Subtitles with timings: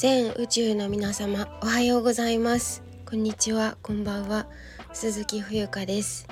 [0.00, 2.82] 全宇宙の皆様おはようございます。
[3.04, 4.46] こんにちはこんばんは。
[4.94, 6.26] 鈴木冬香です。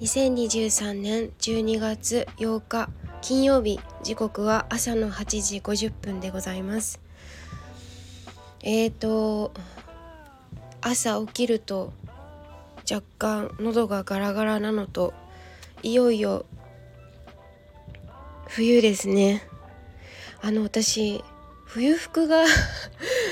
[0.00, 7.00] 2023年12月8日金曜日時刻は朝の8時50分でございます。
[8.62, 9.52] えーと
[10.80, 11.92] 朝起きると
[12.90, 15.14] 若干喉がガラガラなのと
[15.84, 16.46] いよいよ
[18.48, 19.44] 冬ですね。
[20.42, 21.22] あの私
[21.68, 22.44] 冬服が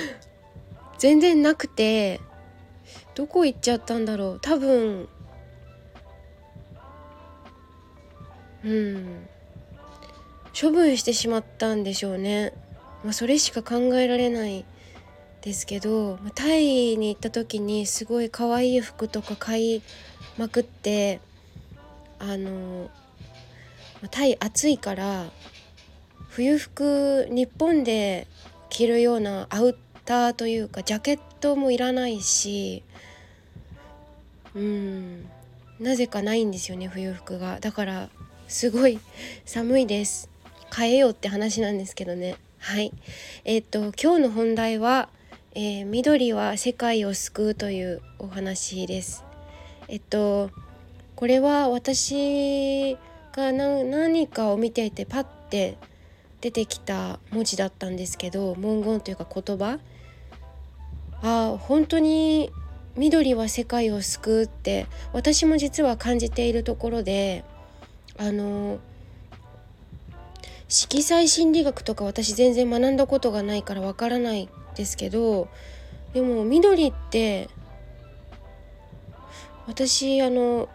[0.98, 2.20] 全然なくて
[3.14, 4.40] どこ行っちゃったんだろう。
[4.40, 5.08] 多分
[8.64, 9.28] うん。
[10.58, 12.54] 処分してしまったんでしょうね、
[13.04, 14.64] まあ、それしか考えられない
[15.42, 19.82] ですけどタイに行った時にすごい可愛い服とか買い
[20.38, 21.20] まくって
[22.18, 22.88] あの
[24.10, 25.26] タイ暑いから
[26.36, 28.26] 冬服日本で
[28.68, 32.82] 着るようなアウターというかジャケットもいらないし
[34.54, 35.30] うん。
[35.80, 37.58] なぜかないんですよね冬服が。
[37.60, 38.10] だから
[38.48, 39.00] すごい
[39.46, 40.28] 寒いです。
[40.76, 42.36] 変えようって話なんですけどね。
[42.58, 42.92] はい。
[43.46, 45.08] えっ、と今日の本題は、
[45.54, 49.24] えー、緑は世界を救うというお話です。
[49.88, 50.50] えっと
[51.14, 52.98] これは私
[53.32, 55.78] が何かを見ていてパッて
[56.40, 59.78] 出てきた文字だったんですけど文言というか言葉。
[61.22, 62.50] あ本当に
[62.96, 67.44] 緑は世界を救うって私も実は感じているところで
[68.18, 68.78] あの
[70.68, 75.48] 色彩心理学とか私全然学んだことがないからわからないですけど
[76.12, 77.48] でも緑って
[79.66, 80.68] 私あの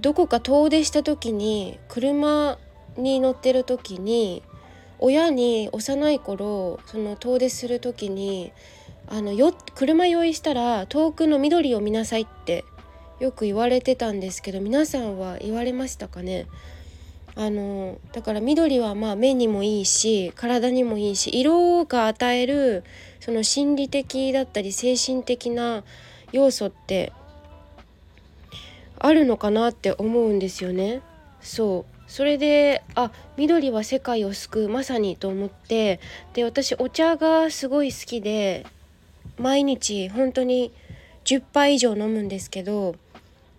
[0.00, 2.58] どこか遠出した時に車
[2.96, 4.42] に乗ってる時に
[4.98, 8.52] 親に幼い頃その遠出する時に
[9.08, 12.64] あのよ車酔いしたら遠くの緑を見なさいって
[13.18, 16.46] よく言われてたんですけど皆さんは言われましたかね？
[17.34, 22.84] あのだから緑はまあ目にもいいし体にもいいし色が与える
[23.20, 25.82] その心理的だったり精神的な
[26.32, 27.12] 要素って
[28.98, 31.00] あるのかなって思うんですよね。
[31.40, 36.00] そうそれであ緑は世界を救うまさにと思って
[36.34, 38.66] で私お茶がすごい好きで
[39.38, 40.72] 毎日本当に
[41.24, 42.96] 10杯以上飲むんですけど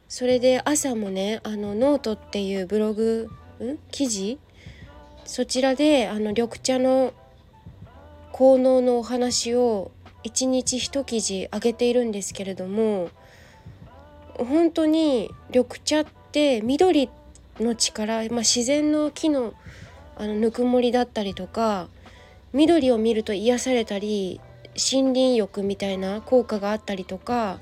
[0.07, 3.77] それで朝もねあのノートっていうブログん？
[3.91, 4.37] 記事？
[5.25, 7.13] そちらであの緑茶の
[8.31, 9.91] 効能のお話を
[10.25, 13.09] 1日1記事上げているんですけれども
[14.35, 17.22] 本当に緑茶って緑って
[17.59, 19.53] の力、まあ、自然の木の
[20.15, 21.87] あのぬくもりだったりとか
[22.53, 24.39] 緑を見ると癒されたり
[24.75, 27.59] 森林浴みたいな効果があったりとか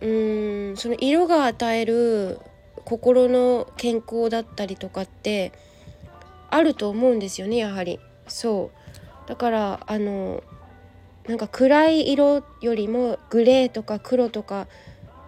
[0.00, 2.38] うーんその色が与える
[2.84, 5.52] 心の健康だったりとかって
[6.50, 7.98] あると思うんですよねやはり。
[8.28, 8.70] そ
[9.26, 9.28] う。
[9.28, 10.42] だからあの
[11.26, 14.68] なんか暗い色よりもグレーとか黒とか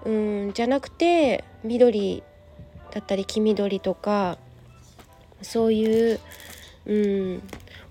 [0.04, 2.22] うんじゃなくて緑
[2.96, 4.38] だったり黄緑とか
[5.42, 6.20] そういう、
[6.86, 7.42] うん、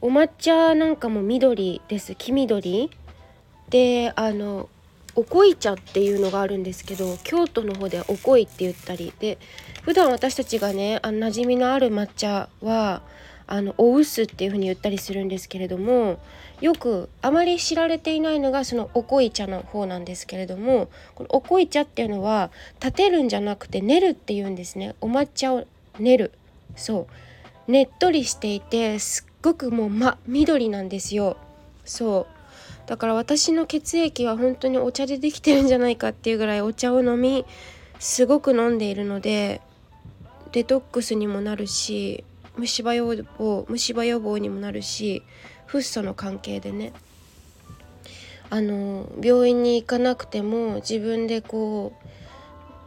[0.02, 2.16] お抹茶なんかも緑です。
[2.16, 2.90] 黄緑。
[3.70, 4.68] であの
[5.14, 9.14] お濃茶っていうのがあるんですけど京都の方でおこいって言ったり。
[9.20, 9.38] で
[9.84, 13.04] 普段私たちがねあ馴染みのある抹茶は
[13.48, 16.20] あのお薄っていう風に言ったりするんですけれども
[16.62, 24.96] よくあまり知られていないのがそのお濃茶の方なんですけれどもこのお濃茶っていうのは立てるんじゃなくて練るっていうんですね。
[25.02, 25.66] お抹茶を
[26.00, 26.32] 練る。
[26.76, 27.08] そ
[27.68, 27.72] う。
[27.72, 31.38] ねっとりしていてすっごくもう真緑なんですよ。
[31.84, 32.36] そう。
[32.88, 37.46] だから私の血液は本当にお茶でできてるんじゃないかっていうぐらいお茶を飲み
[38.00, 39.62] すごく飲んでいるので
[40.52, 42.24] デトックスにもなるし
[42.58, 45.24] 虫歯予防虫歯予防にもなるし
[45.66, 46.94] フッ素の関係でね。
[48.50, 52.08] あの病院に行かなくても自分でこう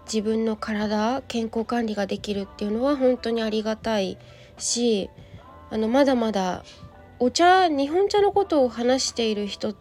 [0.06, 4.18] 自分の体健康管理ができるっていうのは本当にありがたい
[4.56, 5.10] し
[5.70, 6.64] あのまだまだ
[7.18, 9.74] お茶日本茶のことを話している人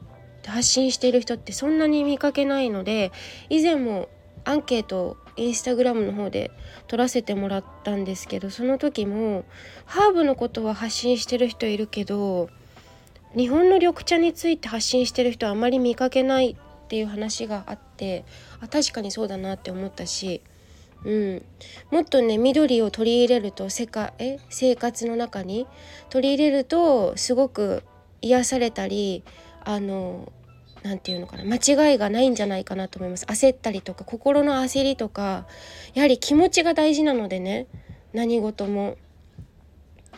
[0.45, 3.11] 発信している人ってそんなに見かけないので
[3.49, 4.09] 以前も
[4.43, 6.51] アンケートインスタグラムの方で
[6.87, 9.45] 撮らせてもらったんですけどその時も
[9.85, 12.49] ハーブのことは発信してる人いるけど
[13.35, 18.25] 日本の緑茶について発信してる人はあまり見かけないっていう話があって
[18.61, 20.41] あ確かにそうだなって思ったし、
[21.03, 21.45] うん、
[21.91, 24.39] もっとね緑を取り入れると世界え？
[24.49, 25.67] 生活の中に
[26.09, 27.83] 取り入れるとすごく
[28.21, 29.23] 癒されたり
[29.63, 30.31] あの
[30.87, 31.55] 何て言うのかな間
[31.91, 35.45] 違いがないんじゃないかなと思います焦ったりとか心の焦りとか
[35.93, 37.67] やはり気持ちが大事なのでね
[38.13, 38.97] 何事も。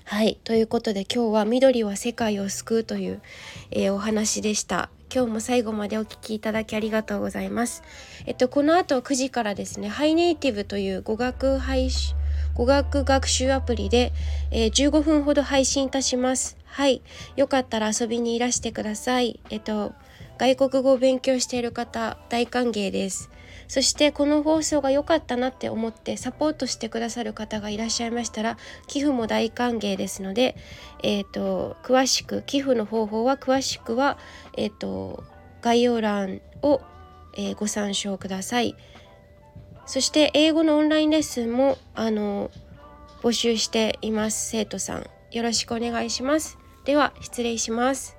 [0.06, 3.22] はいということで今日は「緑は世界を救う」という、
[3.70, 4.90] えー、お話でした。
[5.14, 7.82] 今日も最後までお聴きいただきありがとうございます。
[8.28, 12.16] えっと、この後9時からですね、ハイネイティブという語学配信、
[12.54, 14.14] 語学学習アプリで、
[14.52, 16.58] えー、15分ほど配信いたします。
[16.66, 17.02] はい。
[17.36, 19.40] よかったら遊びにいらしてください。
[19.50, 19.94] えっと、
[20.40, 23.30] 外国語を勉強している方、大歓迎です。
[23.68, 28.58] そしてこの放送が良かったなって思ってサポートしてくださる方がいらっしゃいましたら
[28.88, 30.56] 寄付も大歓迎ですので、
[31.04, 34.18] えーと、詳しく寄付の方法は詳しくは、
[34.58, 35.24] えーと、
[35.62, 36.82] 概要欄を、
[37.36, 38.76] えー、ご参照ください。
[39.86, 42.52] そして英語のオンラインレッスンもあの
[43.22, 46.58] 募集しています生徒さんよろしくお願いします。
[46.86, 48.19] では失礼します。